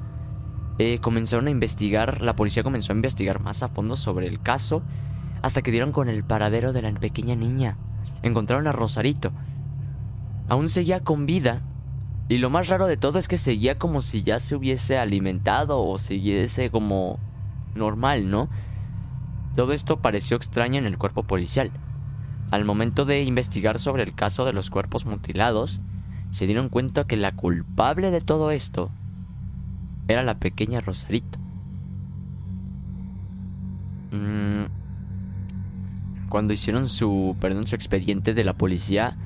Eh, 0.79 0.99
comenzaron 0.99 1.47
a 1.47 1.50
investigar, 1.50 2.21
la 2.21 2.37
policía 2.37 2.62
comenzó 2.62 2.93
a 2.93 2.97
investigar 2.97 3.40
más 3.40 3.62
a 3.62 3.71
fondo 3.71 3.97
sobre 3.97 4.26
el 4.26 4.38
caso 4.43 4.83
hasta 5.40 5.62
que 5.62 5.71
dieron 5.71 5.93
con 5.93 6.11
el 6.11 6.25
paradero 6.25 6.75
de 6.75 6.83
la 6.83 6.93
pequeña 6.93 7.37
niña. 7.37 7.79
Encontraron 8.23 8.67
a 8.67 8.73
Rosarito, 8.73 9.33
aún 10.47 10.69
seguía 10.69 11.00
con 11.00 11.25
vida. 11.25 11.62
Y 12.31 12.39
lo 12.39 12.49
más 12.49 12.69
raro 12.69 12.87
de 12.87 12.97
todo 12.97 13.19
es 13.19 13.27
que 13.27 13.37
seguía 13.37 13.77
como 13.77 14.03
si 14.03 14.23
ya 14.23 14.39
se 14.39 14.55
hubiese 14.55 14.97
alimentado 14.97 15.83
o 15.83 15.99
siguiese 15.99 16.71
como 16.71 17.19
normal, 17.75 18.31
¿no? 18.31 18.49
Todo 19.57 19.73
esto 19.73 20.01
pareció 20.01 20.37
extraño 20.37 20.79
en 20.79 20.87
el 20.87 20.97
cuerpo 20.97 21.25
policial. 21.25 21.73
Al 22.53 22.65
momento 22.65 23.05
de 23.05 23.25
investigar 23.25 23.81
sobre 23.81 24.05
el 24.05 24.15
caso 24.15 24.45
de 24.45 24.53
los 24.53 24.71
cuerpos 24.71 25.07
mutilados, 25.07 25.81
se 26.31 26.47
dieron 26.47 26.69
cuenta 26.69 27.05
que 27.05 27.17
la 27.17 27.33
culpable 27.35 28.13
de 28.13 28.21
todo 28.21 28.53
esto 28.53 28.93
era 30.07 30.23
la 30.23 30.39
pequeña 30.39 30.81
Rosarito. 30.81 31.41
Mm, 34.13 34.67
cuando 36.29 36.53
hicieron 36.53 36.89
su, 36.89 37.37
perdón, 37.41 37.67
su 37.67 37.75
expediente 37.75 38.35
de 38.35 38.45
la 38.45 38.55
policía, 38.55 39.17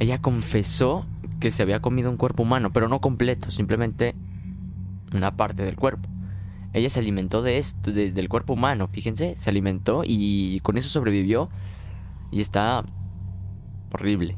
ella 0.00 0.20
confesó 0.20 1.06
que 1.38 1.50
se 1.50 1.62
había 1.62 1.80
comido 1.80 2.10
un 2.10 2.16
cuerpo 2.16 2.42
humano, 2.42 2.72
pero 2.72 2.88
no 2.88 3.00
completo, 3.00 3.50
simplemente 3.50 4.14
una 5.12 5.36
parte 5.36 5.64
del 5.64 5.76
cuerpo. 5.76 6.08
Ella 6.72 6.90
se 6.90 7.00
alimentó 7.00 7.42
de 7.42 7.58
esto, 7.58 7.92
del 7.92 8.28
cuerpo 8.28 8.52
humano, 8.52 8.88
fíjense, 8.88 9.34
se 9.36 9.50
alimentó 9.50 10.02
y 10.04 10.60
con 10.60 10.76
eso 10.76 10.88
sobrevivió 10.88 11.48
y 12.30 12.40
está 12.40 12.84
horrible. 13.92 14.34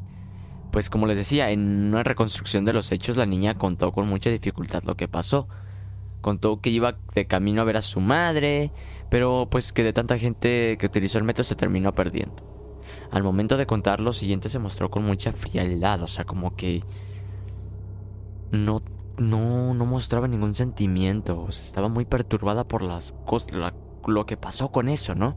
Pues 0.71 0.89
como 0.89 1.07
les 1.07 1.17
decía, 1.17 1.49
en 1.51 1.89
una 1.89 2.03
reconstrucción 2.03 2.63
de 2.63 2.73
los 2.73 2.91
hechos 2.91 3.17
la 3.17 3.25
niña 3.25 3.55
contó 3.55 3.91
con 3.91 4.07
mucha 4.07 4.29
dificultad 4.29 4.83
lo 4.85 4.95
que 4.95 5.09
pasó. 5.09 5.45
Contó 6.21 6.61
que 6.61 6.69
iba 6.69 6.97
de 7.13 7.25
camino 7.25 7.61
a 7.61 7.65
ver 7.65 7.77
a 7.77 7.81
su 7.81 7.99
madre, 7.99 8.71
pero 9.09 9.49
pues 9.51 9.73
que 9.73 9.83
de 9.83 9.91
tanta 9.91 10.17
gente 10.17 10.77
que 10.79 10.85
utilizó 10.85 11.17
el 11.17 11.25
metro 11.25 11.43
se 11.43 11.55
terminó 11.55 11.93
perdiendo 11.93 12.50
al 13.11 13.23
momento 13.23 13.57
de 13.57 13.65
contar 13.65 13.99
lo 13.99 14.13
siguiente 14.13 14.49
se 14.49 14.59
mostró 14.59 14.89
con 14.89 15.03
mucha 15.03 15.33
frialdad, 15.33 16.01
o 16.01 16.07
sea, 16.07 16.23
como 16.23 16.55
que 16.55 16.83
no 18.51 18.79
no 19.17 19.73
no 19.73 19.85
mostraba 19.85 20.27
ningún 20.27 20.55
sentimiento, 20.55 21.41
o 21.41 21.51
sea, 21.51 21.65
estaba 21.65 21.89
muy 21.89 22.05
perturbada 22.05 22.67
por 22.67 22.81
las 22.81 23.13
cosas 23.25 23.73
lo 24.07 24.25
que 24.25 24.37
pasó 24.37 24.71
con 24.71 24.89
eso, 24.89 25.13
¿no? 25.13 25.35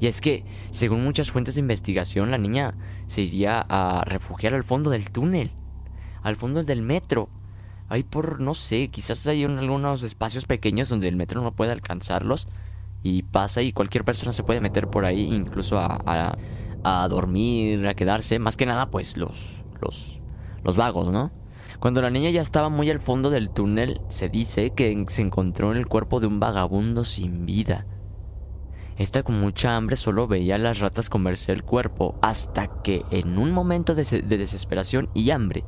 Y 0.00 0.06
es 0.06 0.20
que, 0.20 0.44
según 0.70 1.04
muchas 1.04 1.30
fuentes 1.30 1.54
de 1.54 1.60
investigación, 1.60 2.30
la 2.30 2.38
niña 2.38 2.74
se 3.06 3.20
iría 3.22 3.64
a 3.68 4.02
refugiar 4.04 4.54
al 4.54 4.64
fondo 4.64 4.90
del 4.90 5.10
túnel, 5.10 5.50
al 6.22 6.36
fondo 6.36 6.62
del 6.64 6.82
metro. 6.82 7.28
Ahí 7.88 8.02
por, 8.02 8.40
no 8.40 8.54
sé, 8.54 8.88
quizás 8.88 9.26
hay 9.26 9.44
algunos 9.44 10.02
espacios 10.02 10.46
pequeños 10.46 10.88
donde 10.88 11.08
el 11.08 11.16
metro 11.16 11.42
no 11.42 11.52
puede 11.52 11.72
alcanzarlos 11.72 12.48
y 13.02 13.22
pasa 13.24 13.62
y 13.62 13.72
cualquier 13.72 14.04
persona 14.04 14.32
se 14.32 14.42
puede 14.42 14.60
meter 14.60 14.88
por 14.88 15.04
ahí, 15.04 15.32
incluso 15.32 15.78
a 15.78 16.00
a 16.06 16.38
dormir, 17.08 17.86
a 17.86 17.94
quedarse, 17.94 18.38
más 18.38 18.56
que 18.56 18.66
nada 18.66 18.90
pues 18.90 19.16
los, 19.16 19.62
los, 19.80 20.20
los 20.64 20.76
vagos, 20.76 21.10
¿no? 21.10 21.32
Cuando 21.78 22.02
la 22.02 22.10
niña 22.10 22.30
ya 22.30 22.42
estaba 22.42 22.68
muy 22.68 22.90
al 22.90 23.00
fondo 23.00 23.30
del 23.30 23.48
túnel, 23.48 24.02
se 24.08 24.28
dice 24.28 24.70
que 24.70 25.06
se 25.08 25.22
encontró 25.22 25.72
en 25.72 25.78
el 25.78 25.86
cuerpo 25.86 26.20
de 26.20 26.26
un 26.26 26.38
vagabundo 26.38 27.04
sin 27.04 27.46
vida. 27.46 27.86
Esta 28.98 29.22
con 29.22 29.40
mucha 29.40 29.76
hambre 29.76 29.96
solo 29.96 30.28
veía 30.28 30.56
a 30.56 30.58
las 30.58 30.80
ratas 30.80 31.08
comerse 31.08 31.52
el 31.52 31.64
cuerpo 31.64 32.18
hasta 32.20 32.82
que 32.82 33.02
en 33.10 33.38
un 33.38 33.52
momento 33.52 33.94
de, 33.94 34.04
de 34.04 34.36
desesperación 34.36 35.08
y 35.14 35.30
hambre 35.30 35.64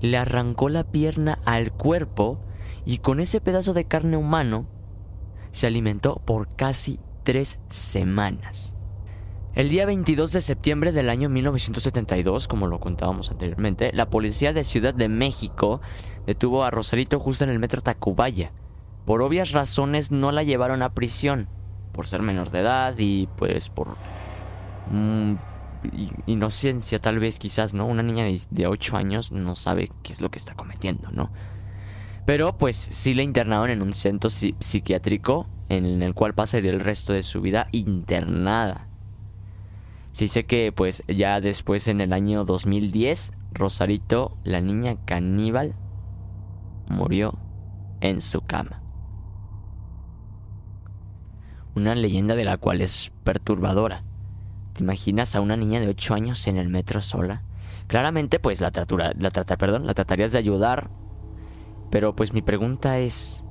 le 0.00 0.16
arrancó 0.16 0.68
la 0.68 0.84
pierna 0.84 1.40
al 1.44 1.72
cuerpo 1.72 2.38
y 2.84 2.98
con 2.98 3.18
ese 3.18 3.40
pedazo 3.40 3.74
de 3.74 3.86
carne 3.86 4.16
humano 4.16 4.68
se 5.50 5.66
alimentó 5.66 6.22
por 6.24 6.54
casi 6.54 7.00
tres 7.24 7.58
semanas. 7.70 8.75
El 9.56 9.70
día 9.70 9.86
22 9.86 10.32
de 10.32 10.42
septiembre 10.42 10.92
del 10.92 11.08
año 11.08 11.30
1972, 11.30 12.46
como 12.46 12.66
lo 12.66 12.78
contábamos 12.78 13.30
anteriormente, 13.30 13.90
la 13.94 14.10
policía 14.10 14.52
de 14.52 14.64
Ciudad 14.64 14.92
de 14.92 15.08
México 15.08 15.80
detuvo 16.26 16.62
a 16.62 16.70
Rosarito 16.70 17.18
justo 17.18 17.44
en 17.44 17.48
el 17.48 17.58
metro 17.58 17.80
Tacubaya. 17.80 18.50
Por 19.06 19.22
obvias 19.22 19.52
razones 19.52 20.12
no 20.12 20.30
la 20.30 20.42
llevaron 20.42 20.82
a 20.82 20.92
prisión, 20.92 21.48
por 21.92 22.06
ser 22.06 22.20
menor 22.20 22.50
de 22.50 22.60
edad 22.60 22.96
y 22.98 23.30
pues 23.38 23.70
por 23.70 23.96
mm, 24.90 25.36
inocencia 26.26 26.98
tal 26.98 27.18
vez 27.18 27.38
quizás, 27.38 27.72
¿no? 27.72 27.86
Una 27.86 28.02
niña 28.02 28.26
de, 28.50 28.66
8 28.66 28.98
años 28.98 29.32
no 29.32 29.56
sabe 29.56 29.88
qué 30.02 30.12
es 30.12 30.20
lo 30.20 30.30
que 30.30 30.38
está 30.38 30.54
cometiendo, 30.54 31.10
¿no? 31.12 31.30
Pero 32.26 32.58
pues 32.58 32.76
sí 32.76 33.14
la 33.14 33.22
internaron 33.22 33.70
en 33.70 33.80
un 33.80 33.94
centro 33.94 34.28
psiquiátrico 34.28 35.46
en 35.70 36.02
el 36.02 36.12
cual 36.12 36.34
pasaría 36.34 36.72
el 36.72 36.80
resto 36.80 37.14
de 37.14 37.22
su 37.22 37.40
vida 37.40 37.68
internada. 37.72 38.85
Se 40.16 40.24
dice 40.24 40.46
que 40.46 40.72
pues 40.72 41.02
ya 41.08 41.42
después 41.42 41.88
en 41.88 42.00
el 42.00 42.14
año 42.14 42.46
2010, 42.46 43.34
Rosarito, 43.52 44.38
la 44.44 44.62
niña 44.62 44.96
caníbal, 45.04 45.74
murió 46.88 47.34
en 48.00 48.22
su 48.22 48.40
cama. 48.40 48.80
Una 51.74 51.94
leyenda 51.94 52.34
de 52.34 52.46
la 52.46 52.56
cual 52.56 52.80
es 52.80 53.12
perturbadora. 53.24 54.00
¿Te 54.72 54.84
imaginas 54.84 55.36
a 55.36 55.42
una 55.42 55.54
niña 55.54 55.80
de 55.80 55.88
8 55.88 56.14
años 56.14 56.46
en 56.46 56.56
el 56.56 56.70
metro 56.70 57.02
sola? 57.02 57.42
Claramente 57.86 58.38
pues 58.38 58.62
la, 58.62 58.70
tratarías 58.70 60.32
de 60.32 60.38
ayudar. 60.38 60.88
Pero 61.90 62.16
pues 62.16 62.32
mi 62.32 62.40
pregunta 62.40 63.00
es, 63.00 63.44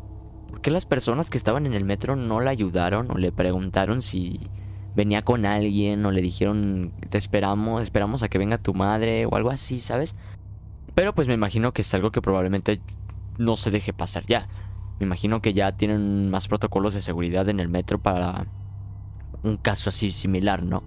¿por 0.50 0.62
qué 0.62 0.72
las 0.72 0.88
personas 0.88 1.30
que 1.30 1.38
estaban 1.38 1.68
en 1.68 1.76
el 1.76 1.84
metro 1.84 2.16
no 2.16 2.40
la 2.40 2.50
ayudaron 2.50 3.12
o 3.12 3.20
le 3.20 3.32
preguntaron 3.32 4.02
si 4.02 4.50
venía 4.96 5.22
con 5.22 5.46
alguien 5.46 6.06
o 6.06 6.12
le 6.12 6.22
dijeron 6.22 6.94
te 7.10 7.18
esperamos, 7.18 7.82
esperamos 7.82 8.24
a 8.24 8.30
que 8.30 8.38
venga 8.38 8.58
tu 8.58 8.74
madre 8.74 9.26
o 9.26 9.36
algo 9.36 9.50
así, 9.50 9.80
¿sabes? 9.80 10.16
Pero 10.94 11.14
pues 11.14 11.28
me 11.28 11.34
imagino 11.34 11.74
que 11.74 11.82
es 11.82 11.94
algo 11.94 12.12
que 12.12 12.22
probablemente 12.22 12.80
no 13.38 13.56
se 13.56 13.72
deje 13.72 13.94
pasar 13.94 14.26
ya. 14.26 14.48
Me 15.00 15.06
imagino 15.06 15.42
que 15.42 15.54
ya 15.54 15.74
tienen 15.74 16.30
más 16.30 16.48
protocolos 16.48 16.94
de 16.94 17.02
seguridad 17.02 17.50
en 17.50 17.60
el 17.60 17.68
metro 17.68 18.00
para 18.00 18.48
un 19.44 19.58
caso 19.58 19.90
así 19.90 20.12
similar, 20.12 20.64
¿no? 20.64 20.84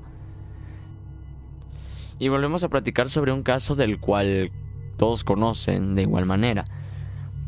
Y 2.19 2.29
volvemos 2.29 2.65
a 2.65 2.69
platicar 2.69 3.09
sobre 3.09 3.33
un 3.33 3.43
caso 3.43 3.75
del 3.75 4.01
cual 4.01 4.51
todos 4.97 5.25
conocen 5.25 5.95
de 5.95 6.03
igual 6.03 6.27
manera. 6.27 6.65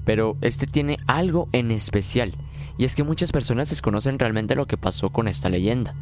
Pero 0.04 0.36
este 0.42 0.66
tiene 0.66 0.98
algo 1.06 1.48
en 1.52 1.70
especial. 1.70 2.34
Y 2.78 2.84
es 2.84 2.94
que 2.94 3.02
muchas 3.02 3.32
personas 3.32 3.70
desconocen 3.70 4.18
realmente 4.18 4.54
lo 4.54 4.66
que 4.66 4.76
pasó 4.76 5.10
con 5.10 5.28
esta 5.28 5.48
leyenda. 5.48 5.94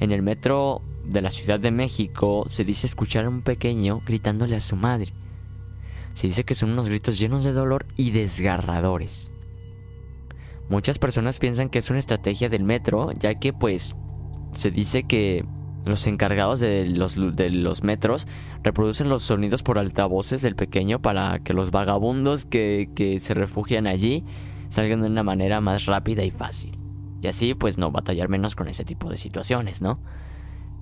En 0.00 0.12
el 0.12 0.22
metro 0.22 0.82
de 1.04 1.22
la 1.22 1.30
Ciudad 1.30 1.60
de 1.60 1.70
México 1.70 2.44
se 2.48 2.64
dice 2.64 2.86
escuchar 2.86 3.24
a 3.24 3.28
un 3.28 3.42
pequeño 3.42 4.02
gritándole 4.04 4.56
a 4.56 4.60
su 4.60 4.76
madre. 4.76 5.12
Se 6.14 6.26
dice 6.26 6.44
que 6.44 6.54
son 6.54 6.70
unos 6.70 6.88
gritos 6.88 7.18
llenos 7.18 7.44
de 7.44 7.52
dolor 7.52 7.86
y 7.96 8.10
desgarradores. 8.10 9.32
Muchas 10.68 10.98
personas 10.98 11.38
piensan 11.38 11.68
que 11.68 11.78
es 11.78 11.90
una 11.90 11.98
estrategia 11.98 12.48
del 12.48 12.64
metro, 12.64 13.12
ya 13.12 13.34
que 13.36 13.52
pues 13.52 13.94
se 14.54 14.70
dice 14.70 15.04
que 15.04 15.44
los 15.84 16.06
encargados 16.08 16.58
de 16.58 16.86
los, 16.86 17.14
de 17.36 17.50
los 17.50 17.84
metros 17.84 18.26
reproducen 18.64 19.08
los 19.08 19.22
sonidos 19.22 19.62
por 19.62 19.78
altavoces 19.78 20.42
del 20.42 20.56
pequeño 20.56 21.00
para 21.00 21.38
que 21.38 21.54
los 21.54 21.70
vagabundos 21.70 22.44
que, 22.44 22.90
que 22.94 23.20
se 23.20 23.34
refugian 23.34 23.86
allí 23.86 24.24
salgan 24.68 25.00
de 25.00 25.06
una 25.06 25.22
manera 25.22 25.60
más 25.60 25.86
rápida 25.86 26.24
y 26.24 26.32
fácil. 26.32 26.85
Y 27.22 27.28
así 27.28 27.54
pues 27.54 27.78
no 27.78 27.90
batallar 27.90 28.28
menos 28.28 28.54
con 28.54 28.68
ese 28.68 28.84
tipo 28.84 29.08
de 29.10 29.16
situaciones, 29.16 29.82
¿no? 29.82 29.98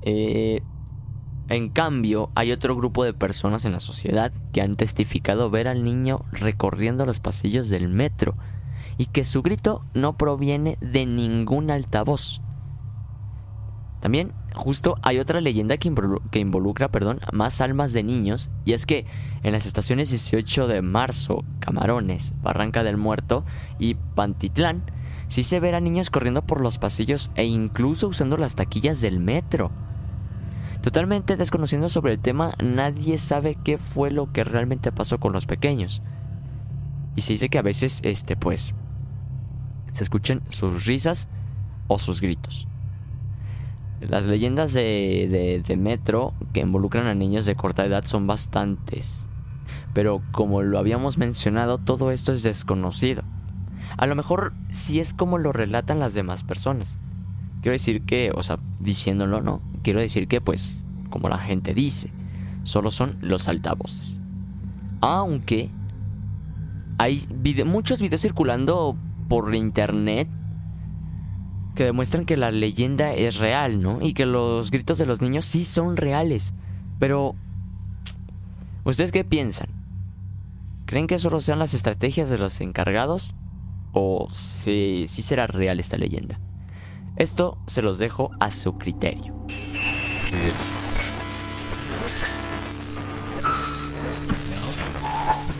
Eh, 0.03 0.63
En 1.49 1.69
cambio, 1.69 2.31
hay 2.35 2.53
otro 2.53 2.75
grupo 2.75 3.05
de 3.05 3.13
personas 3.13 3.67
en 3.67 3.73
la 3.73 3.81
sociedad 3.81 4.33
que 4.53 4.63
han 4.63 4.77
testificado 4.77 5.51
ver 5.51 5.69
al 5.69 5.85
niño 5.85 6.25
recorriendo 6.33 7.05
los 7.05 7.21
pasillos 7.21 7.69
del 7.69 7.89
metro 7.89 8.35
y 8.97 9.07
que 9.07 9.25
su 9.25 9.43
grito 9.43 9.85
no 9.93 10.17
proviene 10.17 10.79
de 10.81 11.05
ningún 11.05 11.71
altavoz. 11.71 12.41
También, 14.01 14.33
justo 14.55 14.97
hay 15.03 15.19
otra 15.19 15.43
leyenda 15.43 15.77
que, 15.77 15.93
involucra 16.39 16.89
perdón, 16.89 17.21
más 17.33 17.61
almas 17.61 17.93
de 17.93 18.03
niños, 18.03 18.51
y 18.65 18.73
es 18.73 18.87
que 18.87 19.05
en 19.43 19.53
las 19.53 19.67
estaciones 19.67 20.11
18 20.11 20.67
de 20.67 20.81
marzo, 20.81 21.45
Camarones, 21.59 22.35
Barranca 22.43 22.83
del 22.85 22.97
Muerto 22.97 23.45
y 23.79 23.95
Pantitlán, 23.95 24.85
sí 25.35 25.43
se 25.43 25.59
verán 25.59 25.83
niños 25.83 26.11
corriendo 26.11 26.43
por 26.43 26.61
los 26.61 26.79
pasillos 26.79 27.33
e 27.35 27.45
incluso 27.45 28.07
usando 28.07 28.37
las 28.37 28.55
taquillas 28.55 29.01
del 29.01 29.19
metro. 29.19 29.73
Totalmente 30.81 31.37
desconociendo 31.37 31.89
sobre 31.89 32.13
el 32.13 32.21
tema, 32.21 32.55
nadie 32.63 33.19
sabe 33.19 33.57
qué 33.65 33.77
fue 33.77 34.13
lo 34.13 34.31
que 34.31 34.45
realmente 34.45 34.93
pasó 34.93 35.19
con 35.19 35.33
los 35.33 35.47
pequeños. 35.47 36.03
Y 37.17 37.23
se 37.23 37.33
dice 37.33 37.49
que 37.49 37.59
a 37.59 37.63
veces, 37.63 37.99
este, 38.05 38.37
pues, 38.37 38.77
se 39.91 40.05
escuchan 40.05 40.41
sus 40.51 40.87
risas 40.87 41.27
o 41.89 41.99
sus 41.99 42.21
gritos. 42.21 42.69
Las 44.01 44.27
leyendas 44.27 44.73
de, 44.73 45.63
de, 45.67 45.77
Metro 45.77 46.33
que 46.53 46.61
involucran 46.61 47.09
a 47.09 47.15
niños 47.15 47.45
de 47.45 47.57
corta 47.57 47.85
edad 47.85 48.05
son 48.05 48.29
bastantes. 48.29 49.27
Pero 49.95 50.23
como 50.31 50.63
lo 50.63 50.79
habíamos 50.79 51.19
mencionado, 51.19 51.79
todo 51.79 52.13
esto 52.13 52.33
es 52.33 52.45
desconocido. 52.45 53.24
A 53.97 54.07
lo 54.07 54.15
mejor 54.15 54.53
sí 54.71 55.01
es 55.01 55.13
como 55.13 55.39
lo 55.39 55.53
relatan 55.53 56.01
las 56.01 56.15
demás 56.15 56.45
personas. 56.45 56.99
Quiero 57.63 57.73
decir 57.73 58.03
que, 58.03 58.33
o 58.35 58.43
sea, 58.43 58.59
diciéndolo, 58.81 59.41
¿no? 59.41 59.63
Quiero 59.83 60.01
decir 60.01 60.29
que, 60.29 60.41
pues, 60.41 60.85
como 61.11 61.29
la 61.29 61.39
gente 61.39 61.75
dice, 61.75 62.11
solo 62.65 62.91
son 62.91 63.17
los 63.21 63.49
altavoces. 63.49 64.21
Aunque 65.01 65.71
hay 66.99 67.27
muchos 67.65 68.01
videos 68.01 68.23
circulando 68.23 68.97
por 69.29 69.55
internet 69.55 70.29
que 71.75 71.85
demuestran 71.85 72.25
que 72.25 72.37
la 72.37 72.51
leyenda 72.51 73.13
es 73.15 73.39
real, 73.39 73.81
¿no? 73.81 73.99
Y 74.01 74.13
que 74.13 74.27
los 74.27 74.71
gritos 74.71 74.99
de 74.99 75.07
los 75.07 75.21
niños 75.21 75.45
sí 75.45 75.65
son 75.65 75.97
reales. 75.97 76.53
Pero, 76.99 77.35
¿ustedes 78.85 79.13
qué 79.13 79.25
piensan? 79.25 79.69
¿Creen 80.87 81.07
que 81.07 81.19
solo 81.19 81.41
sean 81.41 81.59
las 81.59 81.75
estrategias 81.75 82.29
de 82.29 82.39
los 82.39 82.61
encargados? 82.61 83.35
¿O 83.95 84.27
si, 84.31 85.07
será 85.07 85.47
real 85.47 85.79
esta 85.79 85.97
leyenda? 85.97 86.41
Esto 87.17 87.59
se 87.67 87.81
los 87.81 87.99
dejo 87.99 88.33
a 88.41 88.51
su 88.51 88.77
criterio. 88.77 89.33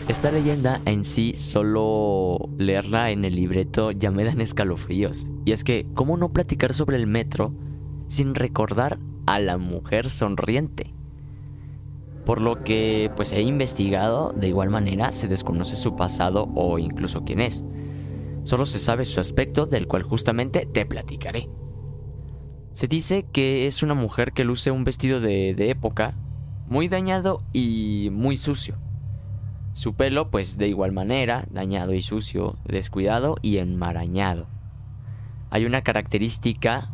Esta 0.09 0.31
leyenda 0.31 0.81
en 0.85 1.05
sí, 1.05 1.33
solo 1.33 2.49
leerla 2.57 3.09
en 3.11 3.23
el 3.23 3.35
libreto 3.35 3.91
ya 3.91 4.11
me 4.11 4.25
dan 4.25 4.41
escalofríos. 4.41 5.27
Y 5.45 5.53
es 5.53 5.63
que, 5.63 5.87
¿cómo 5.93 6.17
no 6.17 6.33
platicar 6.33 6.73
sobre 6.73 6.97
el 6.97 7.07
metro 7.07 7.53
sin 8.07 8.35
recordar 8.35 8.99
a 9.25 9.39
la 9.39 9.57
mujer 9.57 10.09
sonriente? 10.09 10.93
Por 12.25 12.41
lo 12.41 12.63
que, 12.63 13.09
pues 13.15 13.31
he 13.31 13.41
investigado, 13.41 14.33
de 14.33 14.49
igual 14.49 14.71
manera 14.71 15.13
se 15.13 15.29
desconoce 15.29 15.77
su 15.77 15.95
pasado 15.95 16.49
o 16.53 16.79
incluso 16.79 17.23
quién 17.23 17.39
es. 17.39 17.63
Solo 18.45 18.67
se 18.67 18.77
sabe 18.77 19.05
su 19.05 19.19
aspecto, 19.19 19.65
del 19.65 19.87
cual 19.87 20.03
justamente 20.03 20.67
te 20.67 20.85
platicaré. 20.85 21.49
Se 22.73 22.87
dice 22.87 23.25
que 23.33 23.65
es 23.65 23.81
una 23.81 23.95
mujer 23.95 24.33
que 24.33 24.43
luce 24.43 24.69
un 24.69 24.83
vestido 24.83 25.19
de, 25.19 25.55
época, 25.71 26.15
muy 26.67 26.87
dañado 26.87 27.41
y 27.53 28.09
muy 28.11 28.37
sucio 28.37 28.77
su 29.73 29.95
pelo, 29.95 30.29
pues 30.31 30.57
de 30.57 30.69
igual 30.69 30.93
manera, 30.93 31.47
dañado 31.49 31.93
y 31.93 32.01
sucio, 32.01 32.55
descuidado 32.63 33.35
y 33.41 33.57
enmarañado. 33.57 34.47
Hay 35.49 35.65
una 35.65 35.81
característica 35.81 36.91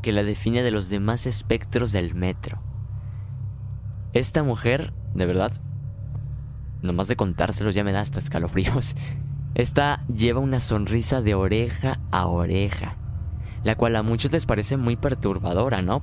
que 0.00 0.12
la 0.12 0.22
define 0.22 0.62
de 0.62 0.70
los 0.70 0.88
demás 0.88 1.26
espectros 1.26 1.92
del 1.92 2.14
metro. 2.14 2.62
Esta 4.14 4.42
mujer, 4.42 4.94
de 5.14 5.26
verdad, 5.26 5.52
nomás 6.80 7.08
de 7.08 7.16
contárselos 7.16 7.74
ya 7.74 7.84
me 7.84 7.92
da 7.92 8.00
hasta 8.00 8.20
escalofríos. 8.20 8.94
Esta 9.54 10.04
lleva 10.06 10.40
una 10.40 10.60
sonrisa 10.60 11.22
de 11.22 11.34
oreja 11.34 12.00
a 12.10 12.26
oreja, 12.26 12.96
la 13.62 13.76
cual 13.76 13.96
a 13.96 14.02
muchos 14.02 14.32
les 14.32 14.46
parece 14.46 14.76
muy 14.76 14.96
perturbadora, 14.96 15.80
¿no? 15.80 16.02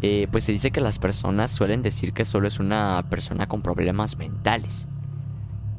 Eh, 0.00 0.28
pues 0.30 0.44
se 0.44 0.52
dice 0.52 0.70
que 0.70 0.80
las 0.80 1.00
personas 1.00 1.50
suelen 1.50 1.82
decir 1.82 2.12
que 2.12 2.24
solo 2.24 2.46
es 2.46 2.60
una 2.60 3.04
persona 3.10 3.48
con 3.48 3.62
problemas 3.62 4.16
mentales. 4.16 4.86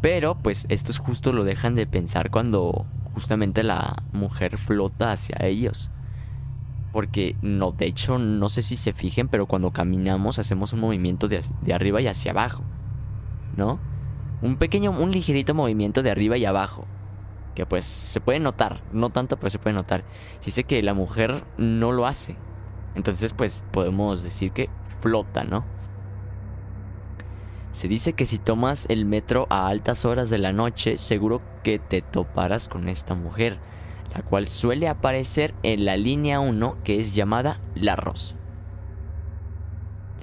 Pero 0.01 0.35
pues 0.35 0.65
esto 0.69 0.91
es 0.91 0.97
justo 0.97 1.31
lo 1.31 1.45
dejan 1.45 1.75
de 1.75 1.87
pensar 1.87 2.29
cuando 2.29 2.85
justamente 3.13 3.63
la 3.63 4.03
mujer 4.11 4.57
flota 4.57 5.13
hacia 5.13 5.37
ellos. 5.45 5.91
Porque 6.91 7.37
no, 7.41 7.71
de 7.71 7.85
hecho 7.85 8.17
no 8.17 8.49
sé 8.49 8.61
si 8.61 8.75
se 8.75 8.91
fijen, 8.91 9.29
pero 9.29 9.45
cuando 9.45 9.71
caminamos 9.71 10.39
hacemos 10.39 10.73
un 10.73 10.81
movimiento 10.81 11.29
de, 11.29 11.41
arriba 11.73 12.01
y 12.01 12.07
hacia 12.07 12.31
abajo. 12.31 12.63
¿No? 13.55 13.79
Un 14.41 14.57
pequeño, 14.57 14.91
un 14.91 15.11
ligerito 15.11 15.53
movimiento 15.53 16.01
de 16.01 16.11
arriba 16.11 16.37
y 16.37 16.45
abajo. 16.45 16.85
Que 17.55 17.65
pues 17.65 17.83
se 17.83 18.21
puede 18.21 18.39
notar, 18.39 18.81
no 18.93 19.09
tanto, 19.09 19.37
pero 19.37 19.49
se 19.49 19.59
puede 19.59 19.75
notar. 19.75 20.03
Si 20.39 20.51
sé 20.51 20.63
que 20.63 20.81
la 20.81 20.93
mujer 20.93 21.43
no 21.57 21.91
lo 21.91 22.05
hace. 22.05 22.35
Entonces 22.95 23.33
pues 23.33 23.65
podemos 23.71 24.23
decir 24.23 24.51
que 24.51 24.69
flota, 25.01 25.43
¿no? 25.43 25.65
Se 27.71 27.87
dice 27.87 28.13
que 28.13 28.25
si 28.25 28.39
tomas 28.39 28.85
el 28.89 29.05
metro 29.05 29.45
a 29.49 29.67
altas 29.67 30.03
horas 30.03 30.29
de 30.29 30.39
la 30.39 30.53
noche, 30.53 30.97
seguro 30.97 31.41
que 31.63 31.77
te 31.77 32.01
toparás 32.01 32.67
con 32.67 32.89
esta 32.89 33.13
mujer, 33.13 33.59
la 34.15 34.23
cual 34.23 34.47
suele 34.47 34.87
aparecer 34.87 35.53
en 35.61 35.85
la 35.85 35.95
línea 35.95 36.39
1 36.39 36.77
que 36.83 36.99
es 36.99 37.13
llamada 37.13 37.61
La 37.75 37.95
Rosa. 37.95 38.38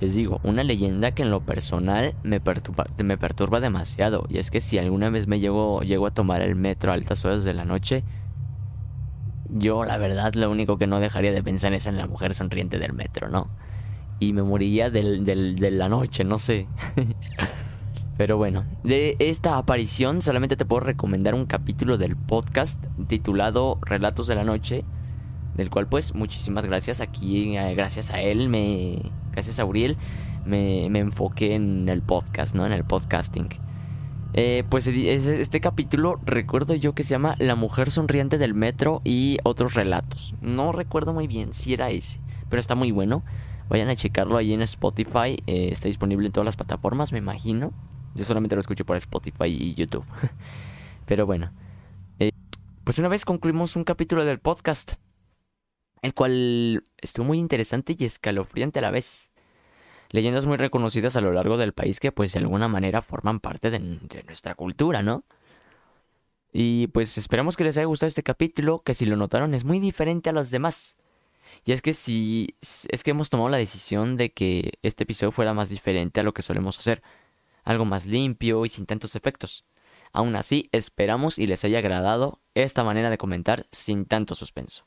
Les 0.01 0.15
digo, 0.15 0.41
una 0.43 0.63
leyenda 0.63 1.13
que 1.13 1.23
en 1.23 1.31
lo 1.31 1.41
personal 1.41 2.15
me 2.23 2.41
perturba, 2.41 2.87
me 3.03 3.17
perturba 3.17 3.61
demasiado, 3.61 4.27
y 4.29 4.39
es 4.39 4.51
que 4.51 4.61
si 4.61 4.79
alguna 4.79 5.09
vez 5.11 5.27
me 5.27 5.41
llego, 5.41 5.81
llego 5.83 6.07
a 6.07 6.11
tomar 6.11 6.43
el 6.43 6.55
metro 6.55 6.91
a 6.91 6.95
altas 6.95 7.25
horas 7.25 7.45
de 7.45 7.55
la 7.55 7.65
noche, 7.65 8.03
yo 9.49 9.85
la 9.85 9.97
verdad 9.97 10.35
lo 10.35 10.51
único 10.51 10.77
que 10.77 10.87
no 10.87 11.01
dejaría 11.01 11.33
de 11.33 11.43
pensar 11.43 11.73
es 11.73 11.87
en 11.87 11.97
la 11.97 12.07
mujer 12.07 12.35
sonriente 12.35 12.79
del 12.79 12.93
metro, 12.93 13.29
¿no? 13.29 13.49
y 14.19 14.33
me 14.33 14.43
moriría 14.43 14.91
del, 14.91 15.25
de 15.25 15.71
la 15.71 15.89
noche, 15.89 16.25
no 16.25 16.39
sé. 16.39 16.67
Pero 18.17 18.39
bueno, 18.39 18.65
de 18.83 19.17
esta 19.19 19.59
aparición 19.59 20.23
solamente 20.23 20.57
te 20.57 20.65
puedo 20.65 20.81
recomendar 20.81 21.35
un 21.35 21.45
capítulo 21.45 21.99
del 21.99 22.17
podcast 22.17 22.83
titulado 23.09 23.79
Relatos 23.83 24.27
de 24.27 24.35
la 24.35 24.45
Noche, 24.45 24.85
del 25.55 25.69
cual 25.69 25.87
pues 25.87 26.15
muchísimas 26.15 26.65
gracias 26.65 27.03
aquí, 27.03 27.59
eh, 27.59 27.75
gracias 27.75 28.11
a 28.11 28.23
él, 28.23 28.49
me, 28.49 29.03
gracias 29.37 29.61
a 29.61 29.67
Uriel, 29.67 29.99
me, 30.47 30.89
me 30.89 31.01
enfoqué 31.01 31.55
en 31.55 31.91
el 31.91 32.01
podcast, 32.01 32.55
¿no? 32.55 32.65
En 32.65 32.73
el 32.73 32.85
podcasting. 32.85 33.49
Eh, 34.33 34.65
pues 34.69 34.87
este 34.89 35.61
capítulo 35.61 36.19
recuerdo 36.25 36.75
yo 36.75 36.95
que 36.95 37.05
se 37.05 37.11
llama 37.11 37.37
La 37.39 37.55
mujer 37.55 37.91
sonriente 37.91 38.39
del 38.39 38.55
metro 38.55 39.03
y 39.05 39.37
otros 39.45 39.75
relatos. 39.75 40.35
No 40.41 40.73
recuerdo 40.73 41.13
muy 41.13 41.27
bien 41.27 41.53
si 41.53 41.75
era 41.75 41.91
ese, 41.91 42.19
pero 42.49 42.61
está 42.61 42.75
muy 42.75 42.93
bueno. 42.93 43.25
Vayan 43.69 43.89
a 43.89 43.97
checarlo 43.97 44.39
ahí 44.39 44.55
en 44.55 44.63
Spotify. 44.63 45.43
Eh, 45.47 45.69
está 45.71 45.89
disponible 45.89 46.27
en 46.27 46.33
todas 46.33 46.47
las 46.47 46.57
plataformas, 46.57 47.13
me 47.13 47.19
imagino. 47.19 47.73
Yo 48.15 48.25
solamente 48.25 48.57
lo 48.57 48.61
escucho 48.61 48.87
por 48.87 48.97
Spotify 48.97 49.49
y 49.49 49.75
YouTube. 49.75 50.05
Pero 51.07 51.27
bueno. 51.27 51.51
Eh, 52.19 52.31
pues 52.85 52.99
una 52.99 53.09
vez 53.09 53.27
concluimos 53.27 53.77
un 53.77 53.85
capítulo 53.85 54.25
del 54.25 54.39
podcast. 54.39 54.95
El 56.03 56.15
cual 56.15 56.85
estuvo 56.99 57.27
muy 57.27 57.39
interesante 57.39 57.97
y 57.99 58.05
escalofriante 58.05 58.79
a 58.79 58.83
la 58.83 58.91
vez. 58.91 59.31
Leyendas 60.11 60.47
muy 60.47 60.57
reconocidas 60.57 61.17
a 61.17 61.21
lo 61.21 61.33
largo 61.33 61.57
del 61.57 61.73
país 61.73 62.01
que 62.01 62.13
pues 62.13 62.33
de 62.33 62.39
alguna 62.39 62.69
manera 62.69 63.03
forman 63.03 63.41
parte 63.41 63.71
de, 63.71 63.79
nuestra 63.79 64.55
cultura, 64.55 65.03
¿no? 65.03 65.25
Y 66.53 66.87
pues 66.89 67.19
esperamos 67.19 67.57
que 67.57 67.65
les 67.65 67.77
haya 67.77 67.87
gustado 67.87 68.09
este 68.09 68.23
capítulo, 68.23 68.81
que 68.81 68.95
si 68.95 69.05
lo 69.05 69.17
notaron 69.17 69.53
es 69.55 69.65
muy 69.65 69.81
diferente 69.81 70.31
a 70.31 70.33
los 70.33 70.51
demás. 70.51 70.97
Y 71.65 71.73
es 71.73 71.83
que 71.83 71.93
si 71.93 72.57
es 72.61 73.03
que 73.03 73.11
hemos 73.11 73.31
tomado 73.31 73.49
la 73.49 73.57
decisión 73.57 74.17
de 74.17 74.33
que 74.33 74.75
este 74.83 75.03
episodio 75.03 75.33
fuera 75.33 75.55
más 75.55 75.69
diferente 75.69 76.21
a 76.21 76.23
lo 76.23 76.33
que 76.33 76.43
solemos 76.43 76.79
hacer, 76.79 77.03
algo 77.65 77.85
más 77.85 78.07
limpio 78.07 78.65
y 78.65 78.69
sin 78.69 78.87
tantos 78.87 79.17
efectos. 79.17 79.65
Aún 80.13 80.37
así, 80.37 80.69
esperamos 80.73 81.39
y 81.39 81.47
les 81.47 81.65
haya 81.65 81.79
agradado 81.79 82.41
esta 82.55 82.85
manera 82.85 83.11
de 83.11 83.19
comentar 83.19 83.67
sin 83.73 84.07
tanto 84.07 84.35
suspenso. 84.35 84.87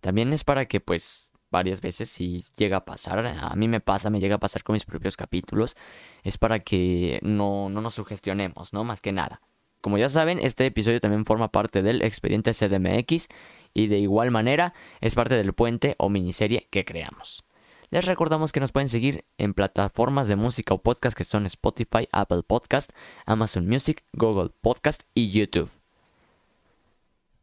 También 0.00 0.32
es 0.32 0.44
para 0.44 0.66
que 0.66 0.80
pues 0.80 1.30
varias 1.50 1.80
veces 1.80 2.08
si 2.08 2.44
llega 2.56 2.78
a 2.78 2.84
pasar, 2.84 3.26
a 3.26 3.54
mí 3.56 3.68
me 3.68 3.80
pasa, 3.80 4.10
me 4.10 4.20
llega 4.20 4.36
a 4.36 4.40
pasar 4.40 4.62
con 4.62 4.74
mis 4.74 4.84
propios 4.84 5.16
capítulos, 5.16 5.76
es 6.22 6.38
para 6.38 6.60
que 6.60 7.18
no, 7.22 7.68
no 7.70 7.80
nos 7.80 7.94
sugestionemos, 7.94 8.72
¿no? 8.72 8.84
Más 8.84 9.00
que 9.00 9.12
nada. 9.12 9.40
Como 9.80 9.98
ya 9.98 10.08
saben, 10.08 10.38
este 10.40 10.66
episodio 10.66 11.00
también 11.00 11.24
forma 11.24 11.50
parte 11.50 11.82
del 11.82 12.02
expediente 12.02 12.52
CDMX 12.52 13.28
y 13.72 13.86
de 13.86 13.98
igual 13.98 14.30
manera 14.30 14.74
es 15.00 15.14
parte 15.14 15.34
del 15.36 15.54
puente 15.54 15.94
o 15.98 16.08
miniserie 16.08 16.68
que 16.70 16.84
creamos. 16.84 17.44
Les 17.90 18.04
recordamos 18.04 18.52
que 18.52 18.60
nos 18.60 18.72
pueden 18.72 18.88
seguir 18.88 19.24
en 19.36 19.54
plataformas 19.54 20.28
de 20.28 20.36
música 20.36 20.74
o 20.74 20.82
podcast 20.82 21.16
que 21.16 21.24
son 21.24 21.46
Spotify, 21.46 22.08
Apple 22.12 22.42
Podcast, 22.46 22.92
Amazon 23.26 23.66
Music, 23.66 24.04
Google 24.12 24.50
Podcast 24.60 25.02
y 25.14 25.30
YouTube. 25.30 25.79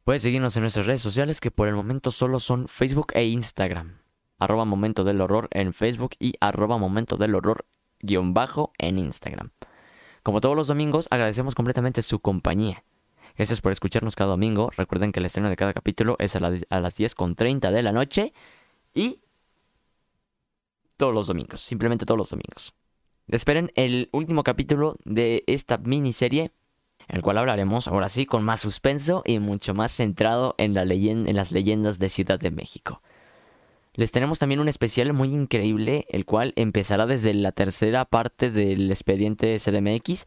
Puedes 0.07 0.21
seguirnos 0.21 0.55
en 0.55 0.61
nuestras 0.61 0.85
redes 0.85 1.01
sociales 1.01 1.41
que 1.41 1.51
por 1.51 1.67
el 1.67 1.75
momento 1.75 2.11
solo 2.11 2.39
son 2.39 2.69
Facebook 2.69 3.07
e 3.13 3.25
Instagram. 3.25 3.97
Arroba 4.39 4.63
Momento 4.63 5.03
del 5.03 5.19
Horror 5.19 5.49
en 5.51 5.73
Facebook 5.73 6.11
y 6.17 6.35
arroba 6.39 6.77
Momento 6.77 7.17
del 7.17 7.35
Horror 7.35 7.65
guion 7.99 8.33
bajo 8.33 8.71
en 8.77 8.99
Instagram. 8.99 9.51
Como 10.23 10.39
todos 10.39 10.55
los 10.55 10.69
domingos, 10.69 11.09
agradecemos 11.11 11.55
completamente 11.55 12.01
su 12.01 12.21
compañía. 12.21 12.85
Gracias 13.35 13.59
por 13.59 13.73
escucharnos 13.73 14.15
cada 14.15 14.29
domingo. 14.29 14.71
Recuerden 14.77 15.11
que 15.11 15.19
el 15.19 15.25
estreno 15.25 15.49
de 15.49 15.57
cada 15.57 15.73
capítulo 15.73 16.15
es 16.19 16.37
a, 16.37 16.39
la- 16.39 16.57
a 16.69 16.79
las 16.79 16.97
10.30 16.97 17.69
de 17.69 17.83
la 17.83 17.91
noche 17.91 18.31
y 18.93 19.17
todos 20.95 21.13
los 21.13 21.27
domingos, 21.27 21.59
simplemente 21.59 22.05
todos 22.05 22.17
los 22.17 22.29
domingos. 22.29 22.73
Esperen 23.27 23.73
el 23.75 24.07
último 24.13 24.43
capítulo 24.43 24.95
de 25.03 25.43
esta 25.47 25.77
miniserie, 25.77 26.53
el 27.07 27.21
cual 27.21 27.37
hablaremos 27.37 27.87
ahora 27.87 28.09
sí 28.09 28.25
con 28.25 28.43
más 28.43 28.59
suspenso 28.59 29.23
y 29.25 29.39
mucho 29.39 29.73
más 29.73 29.91
centrado 29.91 30.55
en, 30.57 30.73
la 30.73 30.83
en 30.83 31.35
las 31.35 31.51
leyendas 31.51 31.99
de 31.99 32.09
Ciudad 32.09 32.39
de 32.39 32.51
México. 32.51 33.01
Les 33.93 34.11
tenemos 34.11 34.37
también 34.37 34.59
un 34.59 34.67
especial 34.67 35.11
muy 35.13 35.33
increíble, 35.33 36.05
el 36.09 36.25
cual 36.25 36.53
empezará 36.55 37.07
desde 37.07 37.33
la 37.33 37.51
tercera 37.51 38.05
parte 38.05 38.51
del 38.51 38.91
expediente 38.91 39.57
CDMX 39.57 40.25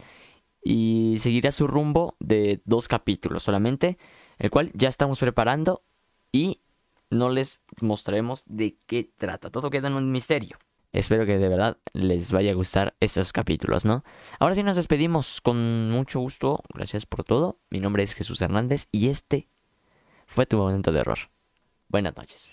y 0.63 1.17
seguirá 1.19 1.53
su 1.53 1.67
rumbo 1.67 2.17
de 2.19 2.61
dos 2.65 2.89
capítulos 2.89 3.45
solamente, 3.45 3.97
el 4.39 4.51
cual 4.51 4.73
ya 4.75 4.89
estamos 4.89 5.21
preparando 5.21 5.85
y 6.33 6.59
no 7.11 7.29
les 7.29 7.61
mostraremos 7.81 8.45
de 8.47 8.77
qué 8.87 9.09
trata. 9.17 9.51
Todo 9.51 9.71
queda 9.71 9.89
en 9.89 9.95
un 9.95 10.11
misterio. 10.11 10.59
Espero 10.93 11.25
que 11.25 11.39
de 11.39 11.49
verdad 11.49 11.79
les 11.93 12.33
vaya 12.33 12.51
a 12.51 12.55
gustar 12.55 12.97
estos 13.01 13.33
capítulos, 13.33 13.85
¿no? 13.85 14.03
Ahora 14.41 14.55
sí 14.57 14.63
nos 14.63 14.77
despedimos 14.77 15.41
con 15.41 15.91
mucho 15.91 16.21
gusto. 16.21 16.61
Gracias 16.75 17.07
por 17.07 17.23
todo. 17.23 17.61
Mi 17.71 17.79
nombre 17.79 18.03
es 18.03 18.15
Jesús 18.15 18.43
Hernández 18.43 18.89
y 18.91 19.09
este 19.09 19.49
fue 20.27 20.47
tu 20.47 20.57
momento 20.57 20.91
de 20.91 21.01
error. 21.01 21.19
Buenas 21.89 22.17
noches. 22.17 22.53